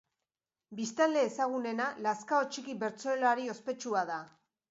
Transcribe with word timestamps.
Biztanle 0.79 1.21
ezagunena 1.25 1.89
Lazkao 2.07 2.47
Txiki 2.55 2.77
bertsolari 2.85 3.47
ospetsua 3.57 4.05
da. 4.13 4.19